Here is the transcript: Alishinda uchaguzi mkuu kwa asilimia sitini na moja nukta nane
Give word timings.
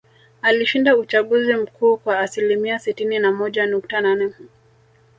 Alishinda 0.41 0.97
uchaguzi 0.97 1.53
mkuu 1.55 1.97
kwa 1.97 2.19
asilimia 2.19 2.79
sitini 2.79 3.19
na 3.19 3.31
moja 3.31 3.65
nukta 3.65 4.01
nane 4.01 4.33